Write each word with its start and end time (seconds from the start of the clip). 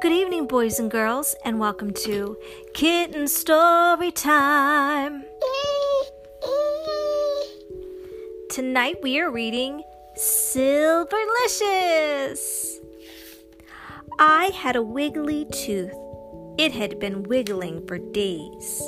Good 0.00 0.12
evening, 0.12 0.46
boys 0.46 0.78
and 0.78 0.88
girls, 0.88 1.34
and 1.44 1.58
welcome 1.58 1.92
to 2.04 2.36
Kitten 2.72 3.26
Story 3.26 4.12
Time. 4.12 5.24
Tonight 8.48 8.98
we 9.02 9.18
are 9.18 9.32
reading 9.32 9.82
Silverlicious. 10.16 12.76
I 14.20 14.52
had 14.54 14.76
a 14.76 14.82
wiggly 14.82 15.46
tooth. 15.46 15.96
It 16.58 16.70
had 16.70 17.00
been 17.00 17.24
wiggling 17.24 17.84
for 17.88 17.98
days. 17.98 18.80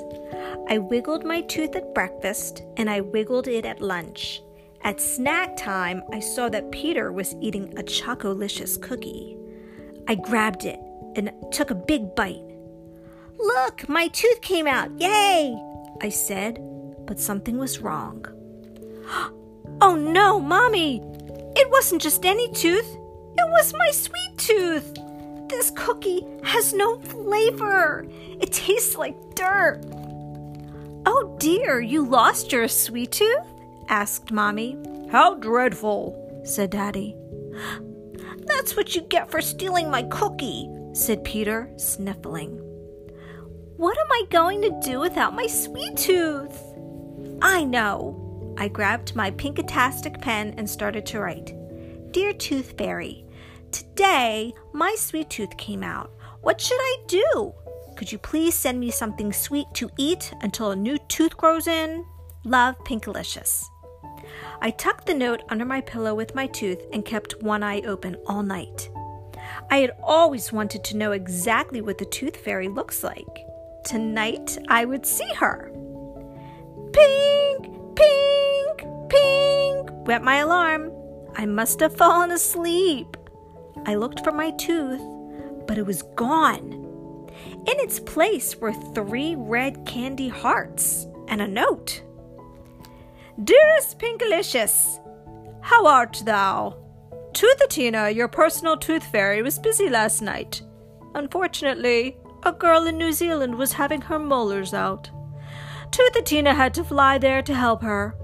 I 0.69 0.79
wiggled 0.79 1.25
my 1.25 1.41
tooth 1.41 1.75
at 1.75 1.93
breakfast 1.93 2.63
and 2.77 2.89
I 2.89 3.01
wiggled 3.01 3.49
it 3.49 3.65
at 3.65 3.81
lunch. 3.81 4.43
At 4.85 5.01
snack 5.01 5.57
time, 5.57 6.05
I 6.13 6.21
saw 6.21 6.49
that 6.51 6.71
Peter 6.71 7.11
was 7.11 7.35
eating 7.41 7.77
a 7.77 7.83
Chocolicious 7.83 8.81
cookie. 8.81 9.37
I 10.07 10.15
grabbed 10.15 10.65
it 10.65 10.79
and 11.17 11.31
took 11.51 11.71
a 11.71 11.75
big 11.75 12.15
bite. 12.15 12.43
Look, 13.39 13.89
my 13.89 14.09
tooth 14.09 14.41
came 14.43 14.67
out! 14.67 14.91
Yay! 15.01 15.57
I 16.03 16.09
said, 16.09 16.59
but 17.07 17.21
something 17.21 17.59
was 17.59 17.81
wrong. 17.81 18.25
Oh 19.83 19.95
no, 19.95 20.39
Mommy! 20.39 21.01
It 21.57 21.71
wasn't 21.71 22.03
just 22.03 22.27
any 22.27 22.53
tooth, 22.53 22.99
it 23.39 23.49
was 23.49 23.73
my 23.73 23.91
sweet 23.93 24.37
tooth! 24.37 24.95
This 25.49 25.71
cookie 25.71 26.25
has 26.45 26.73
no 26.73 26.99
flavor. 27.01 28.07
It 28.41 28.53
tastes 28.53 28.97
like 28.97 29.17
dirt. 29.35 29.81
Oh 31.07 31.37
dear, 31.41 31.81
you 31.81 32.07
lost 32.07 32.53
your 32.53 32.69
sweet 32.69 33.13
tooth? 33.13 33.47
asked 33.89 34.31
Mommy. 34.31 34.77
How 35.11 35.35
dreadful, 35.35 36.43
said 36.45 36.71
Daddy. 36.71 37.17
That's 38.47 38.77
what 38.77 38.95
you 38.95 39.03
get 39.03 39.31
for 39.31 39.41
stealing 39.41 39.91
my 39.91 40.03
cookie, 40.05 40.69
said 40.93 41.25
Peter, 41.25 41.71
sniffling. 41.77 42.59
What 43.77 43.97
am 43.99 44.13
I 44.13 44.25
going 44.31 44.63
to 44.63 44.81
do 44.83 45.01
without 45.01 45.35
my 45.35 45.47
sweet 45.47 45.97
tooth? 45.97 46.61
I 47.41 47.65
know. 47.65 48.55
I 48.59 48.69
grabbed 48.69 49.17
my 49.17 49.31
pinkatastic 49.31 50.21
pen 50.21 50.55
and 50.59 50.69
started 50.69 51.07
to 51.07 51.21
write. 51.21 51.55
Dear 52.13 52.33
Tooth 52.33 52.77
Fairy, 52.77 53.25
today 53.71 54.53
my 54.75 54.95
sweet 54.99 55.31
tooth 55.31 55.57
came 55.57 55.83
out. 55.83 56.13
What 56.43 56.61
should 56.61 56.79
I 56.79 56.97
do? 57.07 57.55
Could 57.97 58.13
you 58.13 58.19
please 58.19 58.55
send 58.55 58.81
me 58.81 58.91
something 58.91 59.33
sweet 59.33 59.67
to 59.75 59.91
eat 59.97 60.33
until 60.43 60.73
a 60.73 60.77
new 60.77 60.99
tooth 61.09 61.37
grows 61.37 61.67
in? 61.67 62.05
Love, 62.45 62.77
Pinkalicious. 62.85 63.65
I 64.61 64.71
tucked 64.71 65.07
the 65.07 65.15
note 65.15 65.43
under 65.49 65.65
my 65.65 65.81
pillow 65.81 66.15
with 66.15 66.35
my 66.35 66.47
tooth 66.47 66.83
and 66.93 67.05
kept 67.05 67.43
one 67.43 67.63
eye 67.63 67.81
open 67.83 68.17
all 68.27 68.43
night. 68.43 68.91
I 69.71 69.79
had 69.79 69.93
always 70.03 70.53
wanted 70.53 70.85
to 70.85 70.97
know 70.97 71.13
exactly 71.13 71.81
what 71.81 71.99
the 71.99 72.05
tooth 72.05 72.37
fairy 72.37 72.69
looks 72.69 73.03
like. 73.03 73.47
Tonight 73.85 74.59
I 74.69 74.85
would 74.85 75.07
see 75.07 75.29
her. 75.35 75.71
Pink, 76.93 77.97
pink, 77.97 79.09
pink, 79.09 79.91
went 80.07 80.25
my 80.25 80.37
alarm. 80.39 80.93
I 81.37 81.47
must 81.47 81.81
have 81.81 81.97
fallen 81.97 82.31
asleep. 82.31 83.17
I 83.87 83.95
looked 83.95 84.25
for 84.25 84.33
my 84.33 84.51
tooth, 84.53 85.01
but 85.67 85.79
it 85.79 85.87
was 85.87 86.03
gone. 86.03 86.73
In 87.67 87.81
its 87.81 88.01
place 88.01 88.57
were 88.57 88.73
three 88.73 89.35
red 89.37 89.87
candy 89.87 90.29
hearts 90.29 91.07
and 91.29 91.41
a 91.41 91.49
note. 91.49 92.03
Dearest 93.43 93.99
Pinkalicious, 93.99 94.99
how 95.63 95.87
art 95.87 96.23
thou? 96.25 96.77
Toothatina, 97.33 98.15
your 98.15 98.29
personal 98.29 98.77
tooth 98.77 99.05
fairy, 99.05 99.43
was 99.43 99.59
busy 99.59 99.89
last 99.89 100.21
night. 100.21 100.63
Unfortunately, 101.15 102.17
a 102.43 102.53
girl 102.53 102.87
in 102.87 102.99
New 102.99 103.13
Zealand 103.13 103.57
was 103.57 103.73
having 103.73 104.01
her 104.03 104.19
molars 104.19 104.75
out. 104.75 105.11
Toothatina 105.91 106.55
had 106.55 106.75
to 106.75 106.85
fly 106.85 107.19
there 107.19 107.43
to 107.43 107.55
help 107.55 107.83
her. 107.83 108.15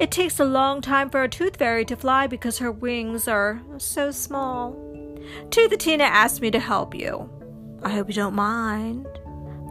It 0.00 0.10
takes 0.10 0.38
a 0.38 0.44
long 0.44 0.80
time 0.80 1.10
for 1.10 1.22
a 1.22 1.28
tooth 1.28 1.56
fairy 1.56 1.84
to 1.86 1.96
fly 1.96 2.26
because 2.26 2.58
her 2.58 2.72
wings 2.72 3.28
are 3.28 3.60
so 3.78 4.10
small. 4.10 4.72
Toothatina 5.50 6.02
asked 6.02 6.40
me 6.40 6.50
to 6.50 6.60
help 6.60 6.94
you. 6.94 7.28
I 7.82 7.90
hope 7.90 8.08
you 8.08 8.14
don't 8.14 8.34
mind. 8.34 9.06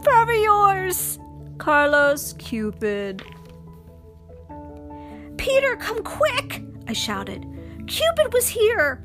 Forever 0.04 0.34
yours, 0.34 1.18
Carlos 1.58 2.34
Cupid. 2.34 3.22
Peter, 5.36 5.76
come 5.76 6.02
quick! 6.02 6.62
I 6.86 6.92
shouted. 6.92 7.44
Cupid 7.88 8.32
was 8.34 8.48
here. 8.48 9.02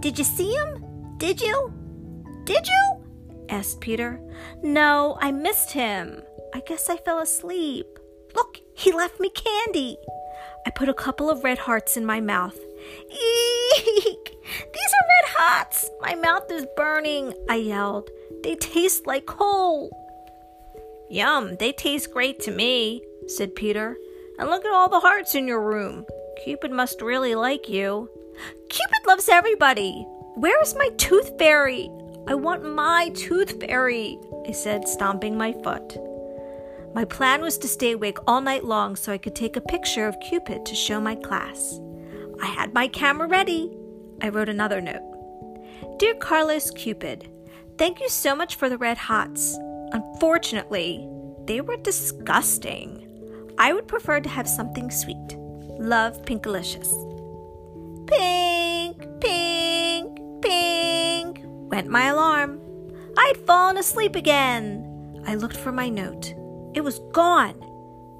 Did 0.00 0.18
you 0.18 0.24
see 0.24 0.52
him? 0.52 0.84
Did 1.18 1.40
you? 1.40 1.72
Did 2.44 2.66
you? 2.66 3.04
asked 3.48 3.80
Peter. 3.80 4.20
No, 4.62 5.16
I 5.20 5.30
missed 5.30 5.70
him. 5.70 6.22
I 6.52 6.60
guess 6.66 6.90
I 6.90 6.96
fell 6.96 7.20
asleep. 7.20 7.86
Look, 8.34 8.60
he 8.74 8.92
left 8.92 9.20
me 9.20 9.30
candy. 9.30 9.96
I 10.66 10.70
put 10.70 10.88
a 10.88 10.94
couple 10.94 11.30
of 11.30 11.44
red 11.44 11.58
hearts 11.58 11.96
in 11.96 12.04
my 12.04 12.20
mouth. 12.20 12.58
Eek! 13.08 14.36
These 14.42 14.92
are 14.92 15.12
red 15.14 15.28
hearts! 15.38 15.88
My 16.00 16.16
mouth 16.16 16.50
is 16.50 16.66
burning, 16.76 17.32
I 17.48 17.56
yelled. 17.56 18.10
They 18.42 18.56
taste 18.56 19.06
like 19.06 19.26
coal. 19.26 19.90
Yum, 21.08 21.56
they 21.60 21.72
taste 21.72 22.12
great 22.12 22.40
to 22.40 22.50
me, 22.50 23.02
said 23.28 23.54
Peter. 23.54 23.96
And 24.38 24.50
look 24.50 24.64
at 24.64 24.72
all 24.72 24.88
the 24.88 25.00
hearts 25.00 25.36
in 25.36 25.46
your 25.46 25.62
room. 25.62 26.04
Cupid 26.44 26.72
must 26.72 27.00
really 27.00 27.34
like 27.34 27.68
you. 27.68 28.10
Cupid 28.68 29.06
loves 29.06 29.28
everybody. 29.28 30.06
Where 30.34 30.60
is 30.62 30.74
my 30.74 30.88
tooth 30.96 31.38
fairy? 31.38 31.90
I 32.26 32.34
want 32.34 32.64
my 32.64 33.10
tooth 33.14 33.60
fairy, 33.60 34.18
I 34.46 34.52
said, 34.52 34.88
stomping 34.88 35.38
my 35.38 35.52
foot. 35.52 35.96
My 36.94 37.04
plan 37.04 37.40
was 37.40 37.58
to 37.58 37.68
stay 37.68 37.92
awake 37.92 38.18
all 38.26 38.40
night 38.40 38.64
long 38.64 38.96
so 38.96 39.12
I 39.12 39.18
could 39.18 39.34
take 39.34 39.56
a 39.56 39.60
picture 39.60 40.06
of 40.06 40.18
Cupid 40.20 40.66
to 40.66 40.74
show 40.74 41.00
my 41.00 41.14
class. 41.14 41.80
I 42.40 42.46
had 42.46 42.74
my 42.74 42.88
camera 42.88 43.28
ready. 43.28 43.76
I 44.22 44.30
wrote 44.30 44.48
another 44.48 44.80
note. 44.80 45.98
Dear 45.98 46.14
Carlos 46.14 46.70
Cupid, 46.72 47.28
thank 47.78 48.00
you 48.00 48.08
so 48.08 48.34
much 48.34 48.56
for 48.56 48.68
the 48.68 48.78
red 48.78 48.98
hots. 48.98 49.56
Unfortunately, 49.92 51.08
they 51.44 51.60
were 51.60 51.76
disgusting. 51.76 53.02
I 53.56 53.72
would 53.72 53.88
prefer 53.88 54.20
to 54.20 54.28
have 54.28 54.48
something 54.48 54.90
sweet. 54.90 55.36
Love, 55.78 56.22
Pinkalicious. 56.22 56.92
Pink, 58.06 59.20
pink, 59.20 60.18
pink, 60.42 61.40
went 61.44 61.88
my 61.88 62.06
alarm. 62.06 62.60
I 63.18 63.32
had 63.34 63.46
fallen 63.46 63.78
asleep 63.78 64.14
again. 64.14 65.22
I 65.26 65.34
looked 65.34 65.56
for 65.56 65.72
my 65.72 65.88
note. 65.88 66.34
It 66.74 66.84
was 66.84 67.00
gone. 67.12 67.54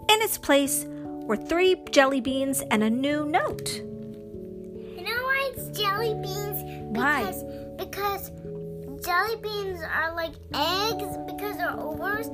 In 0.08 0.22
its 0.22 0.38
place 0.38 0.86
were 0.88 1.36
three 1.36 1.76
jelly 1.90 2.20
beans 2.20 2.62
and 2.70 2.82
a 2.82 2.90
new 2.90 3.26
note. 3.26 3.76
You 3.76 5.02
know 5.02 5.22
why 5.22 5.52
it's 5.54 5.78
jelly 5.78 6.14
beans? 6.14 6.62
Why? 6.96 7.24
Because, 7.24 7.44
because 7.78 8.30
jelly 9.04 9.36
beans 9.42 9.80
are 9.82 10.14
like 10.14 10.34
eggs 10.54 11.16
because 11.26 11.56
they're 11.58 11.78
overs, 11.78 12.28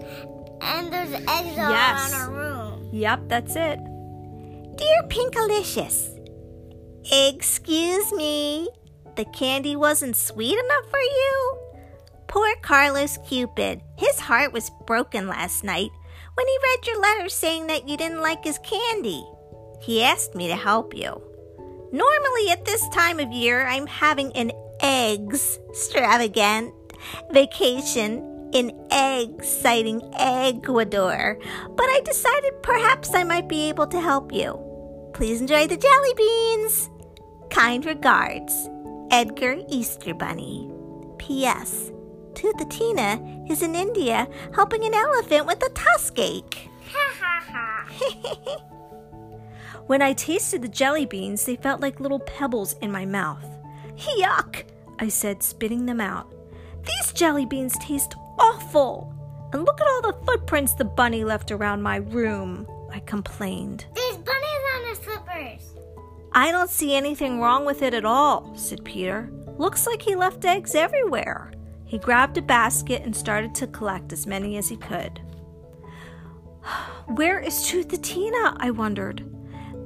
and 0.62 0.92
there's 0.92 1.12
eggs 1.12 1.58
all 1.58 1.72
around 1.72 2.12
our 2.14 2.30
room. 2.30 2.88
Yep, 2.92 3.20
that's 3.28 3.56
it. 3.56 3.78
Dear 4.76 5.02
Pinkalicious, 5.08 6.11
excuse 7.10 8.12
me, 8.12 8.68
the 9.16 9.24
candy 9.26 9.76
wasn't 9.76 10.16
sweet 10.16 10.58
enough 10.58 10.90
for 10.90 11.00
you? 11.00 11.58
Poor 12.28 12.54
Carlos 12.62 13.18
Cupid. 13.28 13.82
His 13.98 14.18
heart 14.18 14.52
was 14.52 14.70
broken 14.86 15.26
last 15.26 15.64
night 15.64 15.90
when 16.34 16.46
he 16.46 16.58
read 16.62 16.86
your 16.86 17.00
letter 17.00 17.28
saying 17.28 17.66
that 17.66 17.88
you 17.88 17.96
didn't 17.96 18.22
like 18.22 18.44
his 18.44 18.58
candy. 18.58 19.24
He 19.82 20.02
asked 20.02 20.34
me 20.34 20.48
to 20.48 20.56
help 20.56 20.94
you. 20.94 21.20
Normally, 21.92 22.50
at 22.50 22.64
this 22.64 22.88
time 22.88 23.20
of 23.20 23.32
year, 23.32 23.66
I'm 23.66 23.86
having 23.86 24.32
an 24.32 24.52
eggs 24.80 25.58
extravagant 25.68 26.72
vacation 27.32 28.50
in 28.54 28.70
exciting 28.90 30.00
Ecuador, 30.14 31.38
but 31.76 31.84
I 31.84 32.00
decided 32.04 32.62
perhaps 32.62 33.14
I 33.14 33.24
might 33.24 33.48
be 33.48 33.68
able 33.68 33.86
to 33.88 34.00
help 34.00 34.32
you. 34.32 34.71
Please 35.12 35.40
enjoy 35.40 35.66
the 35.66 35.76
jelly 35.76 36.14
beans. 36.16 36.90
Kind 37.50 37.84
regards, 37.84 38.68
Edgar 39.10 39.58
Easter 39.68 40.14
Bunny. 40.14 40.70
P.S. 41.18 41.92
Toothatina 42.32 43.50
is 43.50 43.62
in 43.62 43.74
India 43.74 44.26
helping 44.54 44.84
an 44.84 44.94
elephant 44.94 45.46
with 45.46 45.62
a 45.62 45.68
tusk 45.70 46.18
ache. 46.18 46.68
Ha 46.90 47.14
ha 47.20 47.44
ha. 47.46 48.58
When 49.86 50.00
I 50.00 50.14
tasted 50.14 50.62
the 50.62 50.68
jelly 50.68 51.04
beans, 51.04 51.44
they 51.44 51.56
felt 51.56 51.80
like 51.80 52.00
little 52.00 52.20
pebbles 52.20 52.74
in 52.80 52.90
my 52.90 53.04
mouth. 53.04 53.44
Yuck! 53.96 54.64
I 54.98 55.08
said, 55.08 55.42
spitting 55.42 55.86
them 55.86 56.00
out. 56.00 56.32
These 56.84 57.12
jelly 57.12 57.46
beans 57.46 57.76
taste 57.78 58.14
awful! 58.38 59.12
And 59.52 59.64
look 59.64 59.80
at 59.80 59.86
all 59.86 60.02
the 60.02 60.24
footprints 60.24 60.72
the 60.72 60.84
bunny 60.84 61.24
left 61.24 61.50
around 61.50 61.82
my 61.82 61.96
room, 61.96 62.66
I 62.90 63.00
complained. 63.00 63.84
I 66.34 66.50
don't 66.50 66.70
see 66.70 66.94
anything 66.94 67.40
wrong 67.40 67.66
with 67.66 67.82
it 67.82 67.92
at 67.92 68.06
all, 68.06 68.56
said 68.56 68.84
Peter. 68.84 69.30
Looks 69.58 69.86
like 69.86 70.00
he 70.00 70.16
left 70.16 70.44
eggs 70.44 70.74
everywhere. 70.74 71.52
He 71.84 71.98
grabbed 71.98 72.38
a 72.38 72.42
basket 72.42 73.02
and 73.02 73.14
started 73.14 73.54
to 73.56 73.66
collect 73.66 74.12
as 74.14 74.26
many 74.26 74.56
as 74.56 74.68
he 74.68 74.76
could. 74.76 75.20
Where 77.06 77.38
is 77.38 77.54
Toothatina? 77.66 78.56
I 78.58 78.70
wondered. 78.70 79.28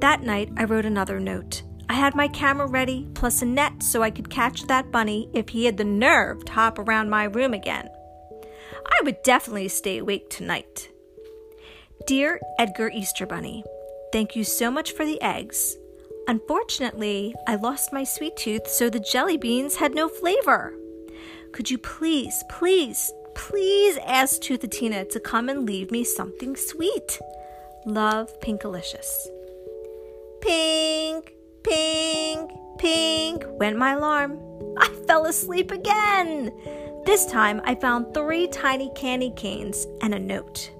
That 0.00 0.22
night, 0.22 0.52
I 0.56 0.64
wrote 0.64 0.84
another 0.86 1.18
note. 1.18 1.62
I 1.88 1.94
had 1.94 2.14
my 2.14 2.28
camera 2.28 2.66
ready, 2.66 3.08
plus 3.14 3.42
a 3.42 3.46
net 3.46 3.82
so 3.82 4.02
I 4.02 4.10
could 4.10 4.30
catch 4.30 4.66
that 4.66 4.92
bunny 4.92 5.28
if 5.32 5.48
he 5.48 5.64
had 5.64 5.76
the 5.76 5.84
nerve 5.84 6.44
to 6.44 6.52
hop 6.52 6.78
around 6.78 7.10
my 7.10 7.24
room 7.24 7.54
again. 7.54 7.88
I 8.86 9.00
would 9.02 9.22
definitely 9.24 9.68
stay 9.68 9.98
awake 9.98 10.30
tonight. 10.30 10.90
Dear 12.06 12.40
Edgar 12.58 12.90
Easter 12.90 13.26
Bunny, 13.26 13.64
thank 14.12 14.36
you 14.36 14.44
so 14.44 14.70
much 14.70 14.92
for 14.92 15.04
the 15.04 15.20
eggs. 15.20 15.76
Unfortunately, 16.28 17.34
I 17.46 17.54
lost 17.54 17.92
my 17.92 18.02
sweet 18.02 18.36
tooth, 18.36 18.66
so 18.66 18.90
the 18.90 18.98
jelly 18.98 19.36
beans 19.36 19.76
had 19.76 19.94
no 19.94 20.08
flavor. 20.08 20.74
Could 21.52 21.70
you 21.70 21.78
please, 21.78 22.42
please, 22.50 23.12
please 23.34 23.96
ask 24.04 24.40
Toothatina 24.40 25.08
to 25.10 25.20
come 25.20 25.48
and 25.48 25.64
leave 25.64 25.92
me 25.92 26.02
something 26.02 26.56
sweet? 26.56 27.20
Love, 27.86 28.38
Pinkalicious. 28.40 29.28
Pink, 30.40 31.32
pink, 31.62 32.50
pink 32.78 33.44
went 33.46 33.78
my 33.78 33.92
alarm. 33.92 34.40
I 34.78 34.88
fell 35.06 35.26
asleep 35.26 35.70
again. 35.70 36.52
This 37.06 37.24
time 37.26 37.60
I 37.64 37.76
found 37.76 38.12
three 38.12 38.48
tiny 38.48 38.90
candy 38.96 39.32
canes 39.36 39.86
and 40.02 40.12
a 40.12 40.18
note. 40.18 40.70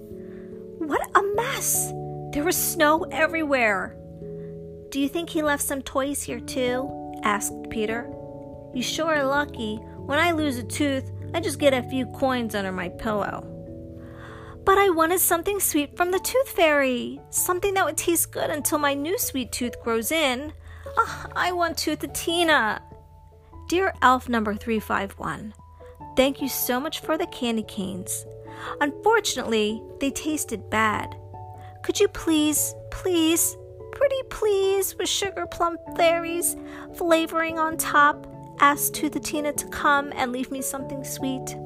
What 0.79 1.01
a 1.15 1.21
mess! 1.35 1.91
There 2.33 2.43
was 2.43 2.57
snow 2.57 3.05
everywhere. 3.11 3.95
Do 4.89 4.99
you 4.99 5.07
think 5.07 5.29
he 5.29 5.43
left 5.43 5.63
some 5.63 5.83
toys 5.83 6.23
here 6.23 6.39
too? 6.39 6.89
asked 7.23 7.53
Peter. 7.69 8.11
You 8.73 8.81
sure 8.81 9.15
are 9.15 9.23
lucky. 9.23 9.75
When 9.97 10.17
I 10.17 10.31
lose 10.31 10.57
a 10.57 10.63
tooth, 10.63 11.11
I 11.33 11.39
just 11.41 11.59
get 11.59 11.73
a 11.73 11.83
few 11.89 12.07
coins 12.07 12.55
under 12.55 12.71
my 12.71 12.89
pillow. 12.89 13.45
But 14.65 14.77
I 14.79 14.89
wanted 14.89 15.19
something 15.19 15.59
sweet 15.59 15.95
from 15.95 16.11
the 16.11 16.19
tooth 16.19 16.49
fairy, 16.49 17.19
something 17.29 17.75
that 17.75 17.85
would 17.85 17.97
taste 17.97 18.31
good 18.31 18.49
until 18.49 18.79
my 18.79 18.93
new 18.95 19.17
sweet 19.19 19.51
tooth 19.51 19.79
grows 19.83 20.11
in. 20.11 20.53
Oh, 20.97 21.25
I 21.35 21.51
want 21.51 21.77
Toothatina. 21.77 22.81
Dear 23.67 23.93
Elf 24.01 24.27
number 24.27 24.55
351, 24.55 25.53
thank 26.19 26.41
you 26.41 26.49
so 26.49 26.81
much 26.81 26.99
for 26.99 27.17
the 27.17 27.27
candy 27.27 27.63
canes. 27.63 28.25
Unfortunately, 28.81 29.81
they 30.01 30.11
tasted 30.11 30.69
bad. 30.69 31.15
Could 31.81 31.97
you 31.99 32.09
please, 32.09 32.75
please 32.91 33.55
Pretty 33.91 34.23
please 34.29 34.97
with 34.97 35.09
sugar 35.09 35.45
plum 35.47 35.77
fairies 35.95 36.55
flavoring 36.95 37.57
on 37.59 37.77
top, 37.77 38.27
asked 38.59 38.93
Toothatina 38.93 39.55
to 39.57 39.67
come 39.67 40.13
and 40.15 40.31
leave 40.31 40.51
me 40.51 40.61
something 40.61 41.03
sweet. 41.03 41.57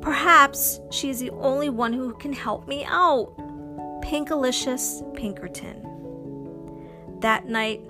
Perhaps 0.00 0.80
she 0.90 1.10
is 1.10 1.20
the 1.20 1.30
only 1.30 1.70
one 1.70 1.92
who 1.92 2.12
can 2.14 2.32
help 2.32 2.66
me 2.68 2.84
out. 2.86 3.34
Pinkalicious 4.02 5.02
Pinkerton. 5.14 5.80
That 7.20 7.46
night, 7.46 7.80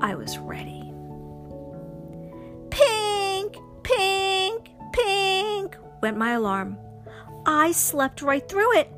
I 0.00 0.14
was 0.14 0.38
ready. 0.38 0.89
Went 6.00 6.16
my 6.16 6.32
alarm. 6.32 6.78
I 7.46 7.72
slept 7.72 8.22
right 8.22 8.46
through 8.48 8.78
it. 8.78 8.92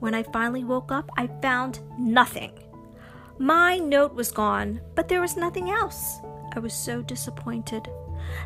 When 0.00 0.14
I 0.14 0.22
finally 0.22 0.64
woke 0.64 0.92
up, 0.92 1.10
I 1.16 1.28
found 1.40 1.80
nothing. 1.98 2.52
My 3.38 3.78
note 3.78 4.14
was 4.14 4.30
gone, 4.30 4.80
but 4.94 5.08
there 5.08 5.20
was 5.20 5.36
nothing 5.36 5.70
else. 5.70 6.20
I 6.54 6.60
was 6.60 6.74
so 6.74 7.02
disappointed. 7.02 7.88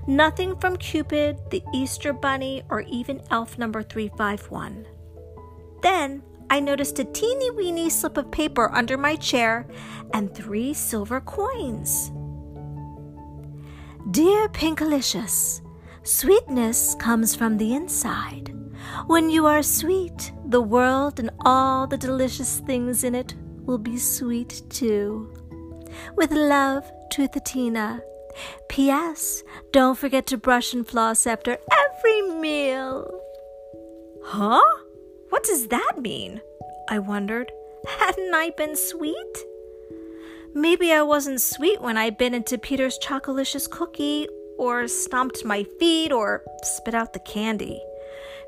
Nothing 0.07 0.57
from 0.57 0.77
Cupid, 0.77 1.39
the 1.51 1.63
Easter 1.75 2.13
Bunny, 2.13 2.63
or 2.71 2.83
even 2.83 3.23
elf 3.31 3.59
number 3.59 3.83
351. 3.83 4.87
Then 5.83 6.23
I 6.51 6.61
noticed 6.61 6.99
a 6.99 7.05
teeny 7.05 7.51
weeny 7.51 7.91
slip 7.91 8.17
of 8.17 8.31
paper 8.31 8.71
under 8.73 8.97
my 8.97 9.17
chair 9.17 9.67
and 10.15 10.35
three 10.35 10.73
silver 10.73 11.21
coins. 11.21 12.11
Dear 14.11 14.49
Pinkalicious, 14.49 15.61
sweetness 16.09 16.95
comes 16.95 17.35
from 17.35 17.59
the 17.59 17.75
inside. 17.75 18.55
When 19.07 19.29
you 19.29 19.45
are 19.45 19.63
sweet, 19.63 20.33
the 20.47 20.63
world 20.63 21.21
and 21.21 21.31
all 21.45 21.87
the 21.87 21.99
delicious 21.99 22.61
things 22.61 23.05
in 23.05 23.15
it 23.15 23.35
will 23.67 23.77
be 23.77 23.99
sweet 23.99 24.63
too. 24.71 25.31
With 26.17 26.33
love, 26.33 26.91
Toothatina. 27.13 28.01
P.S. 28.71 29.43
Don't 29.73 29.99
forget 29.99 30.27
to 30.29 30.39
brush 30.39 30.73
and 30.73 30.87
floss 30.87 31.27
after 31.27 31.59
every 31.73 32.23
meal. 32.41 33.21
Huh? 34.25 34.63
What 35.29 35.45
does 35.45 35.69
that 35.69 36.01
mean? 36.01 36.41
I 36.89 37.01
wondered. 37.01 37.53
Hadn't 37.99 38.35
I 38.35 38.51
been 38.57 38.77
sweet? 38.77 39.45
Maybe 40.55 40.91
I 40.91 41.03
wasn't 41.03 41.43
sweet 41.43 41.83
when 41.83 41.99
I 41.99 42.11
bit 42.11 42.33
into 42.33 42.57
Peter's 42.57 42.99
chocolicious 42.99 43.67
cookie, 43.67 44.27
or 44.59 44.89
stomped 44.89 45.45
my 45.45 45.65
feet, 45.79 46.13
or 46.13 46.43
spit 46.63 46.95
out 46.95 47.13
the 47.13 47.21
candy. 47.21 47.83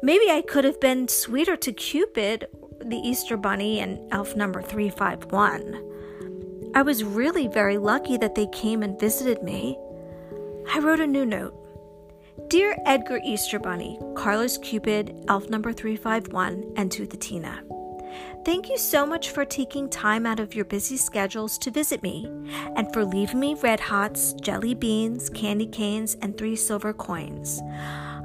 Maybe 0.02 0.30
I 0.30 0.42
could 0.42 0.64
have 0.64 0.80
been 0.80 1.08
sweeter 1.08 1.56
to 1.56 1.72
Cupid 1.72 2.46
the 2.84 2.96
Easter 2.96 3.36
Bunny 3.36 3.80
and 3.80 4.00
Elf 4.12 4.34
number 4.34 4.62
351. 4.62 6.72
I 6.74 6.82
was 6.82 7.04
really 7.04 7.46
very 7.46 7.78
lucky 7.78 8.16
that 8.16 8.34
they 8.34 8.46
came 8.46 8.82
and 8.82 8.98
visited 8.98 9.42
me. 9.42 9.78
I 10.72 10.78
wrote 10.78 11.00
a 11.00 11.06
new 11.06 11.26
note. 11.26 11.56
Dear 12.48 12.76
Edgar 12.86 13.20
Easter 13.24 13.58
Bunny, 13.58 13.98
Carlos 14.16 14.56
Cupid, 14.58 15.24
Elf 15.28 15.50
number 15.50 15.72
351, 15.72 16.72
and 16.76 16.90
Toothatina. 16.90 17.60
Thank 18.42 18.70
you 18.70 18.78
so 18.78 19.04
much 19.04 19.30
for 19.30 19.44
taking 19.44 19.90
time 19.90 20.24
out 20.24 20.40
of 20.40 20.54
your 20.54 20.64
busy 20.64 20.96
schedules 20.96 21.58
to 21.58 21.70
visit 21.70 22.02
me 22.02 22.26
and 22.74 22.90
for 22.90 23.04
leaving 23.04 23.38
me 23.38 23.54
red 23.54 23.80
hots, 23.80 24.32
jelly 24.40 24.72
beans, 24.72 25.28
candy 25.28 25.66
canes, 25.66 26.16
and 26.22 26.38
three 26.38 26.56
silver 26.56 26.94
coins. 26.94 27.60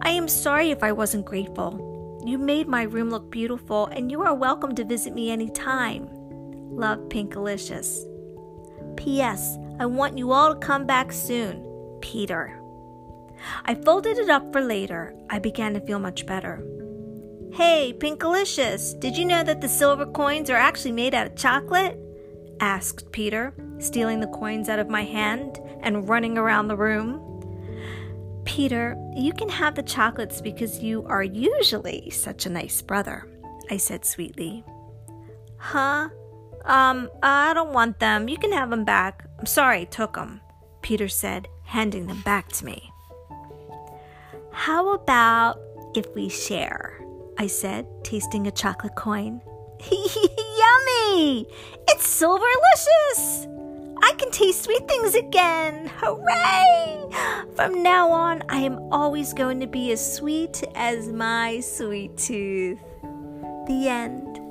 I 0.01 0.12
am 0.12 0.29
sorry 0.29 0.72
if 0.72 0.84
I 0.84 0.93
wasn't 0.93 1.25
grateful. 1.25 2.22
You 2.25 2.38
made 2.38 2.69
my 2.69 2.84
room 2.84 3.10
look 3.10 3.29
beautiful, 3.29 3.88
and 3.88 4.10
you 4.10 4.22
are 4.22 4.34
welcome 4.34 4.74
to 4.75 4.86
visit 4.86 5.13
me 5.13 5.31
anytime. 5.31 6.07
Love, 6.12 7.00
Pinkalicious. 7.10 8.05
P.S. 8.95 9.57
I 9.79 9.86
want 9.86 10.17
you 10.17 10.31
all 10.31 10.53
to 10.53 10.60
come 10.60 10.86
back 10.86 11.12
soon. 11.12 11.62
Peter. 12.01 12.57
I 13.65 13.75
folded 13.75 14.17
it 14.17 14.29
up 14.29 14.53
for 14.53 14.62
later. 14.62 15.13
I 15.29 15.39
began 15.39 15.74
to 15.74 15.81
feel 15.81 16.00
much 16.00 16.25
better. 16.25 16.65
Hey, 17.55 17.93
Pinkalicious, 17.97 19.00
did 19.00 19.15
you 19.15 19.24
know 19.24 19.41
that 19.41 19.62
the 19.62 19.69
silver 19.69 20.05
coins 20.05 20.50
are 20.50 20.57
actually 20.57 20.91
made 20.91 21.15
out 21.15 21.27
of 21.27 21.38
chocolate? 21.38 21.97
asked 22.59 23.09
Peter, 23.13 23.53
stealing 23.79 24.19
the 24.19 24.27
coins 24.27 24.67
out 24.67 24.77
of 24.77 24.89
my 24.89 25.03
hand 25.05 25.62
and 25.79 26.09
running 26.09 26.38
around 26.38 26.67
the 26.67 26.75
room. 26.75 27.21
Peter, 28.43 28.97
you 29.15 29.31
can 29.31 29.47
have 29.47 29.74
the 29.74 29.83
chocolates 29.83 30.41
because 30.41 30.83
you 30.83 31.05
are 31.05 31.24
usually 31.24 32.09
such 32.09 32.45
a 32.45 32.50
nice 32.50 32.81
brother, 32.81 33.25
I 33.71 33.77
said 33.77 34.03
sweetly. 34.03 34.65
Huh? 35.55 36.09
Um, 36.65 37.09
I 37.24 37.53
don't 37.53 37.71
want 37.71 38.00
them. 38.00 38.27
You 38.27 38.38
can 38.38 38.51
have 38.51 38.69
them 38.69 38.83
back. 38.83 39.29
I'm 39.39 39.45
sorry 39.45 39.79
I 39.79 39.85
took 39.85 40.15
them, 40.15 40.41
Peter 40.81 41.07
said, 41.07 41.47
handing 41.63 42.07
them 42.07 42.21
back 42.24 42.50
to 42.50 42.65
me. 42.65 42.91
How 44.51 44.93
about 44.93 45.57
if 45.95 46.13
we 46.13 46.27
share? 46.27 46.85
I 47.38 47.48
said, 47.48 47.86
tasting 48.04 48.48
a 48.48 48.51
chocolate 48.51 48.96
coin. 48.96 49.42
Yummy! 49.92 51.48
It's 51.89 52.22
silverlicious! 52.22 53.51
I 54.01 54.13
can 54.18 54.32
taste 54.32 54.63
sweet 54.63 54.88
things 54.88 55.15
again. 55.15 55.92
Hooray! 55.98 57.10
From 57.56 57.84
now 57.84 58.10
on, 58.12 58.44
I 58.50 58.60
am 58.60 58.77
always 58.94 59.34
going 59.34 59.60
to 59.60 59.68
be 59.68 59.92
as 59.92 60.15
sweet 60.15 60.63
as 60.75 61.08
my 61.10 61.60
sweet 61.60 62.18
tooth. 62.18 62.80
The 63.68 63.88
end. 63.89 64.44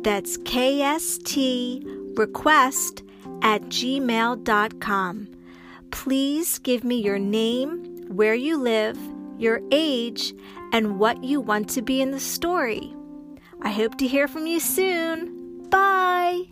That's 0.04 0.38
K 0.38 0.82
S 0.82 1.20
T 1.24 1.84
request 2.16 3.04
at 3.42 3.62
gmail.com. 3.63 5.28
Please 5.92 6.60
give 6.60 6.84
me 6.84 6.96
your 6.96 7.20
name, 7.20 8.08
where 8.08 8.34
you 8.34 8.58
live, 8.58 8.98
your 9.38 9.62
age, 9.72 10.34
and 10.72 11.00
what 11.00 11.24
you 11.24 11.40
want 11.40 11.70
to 11.70 11.82
be 11.82 12.02
in 12.02 12.12
the 12.12 12.20
story. 12.20 12.94
I 13.62 13.70
hope 13.70 13.98
to 14.00 14.08
hear 14.08 14.28
from 14.28 14.48
you 14.48 14.60
soon. 14.60 15.70
Bye! 15.70 16.48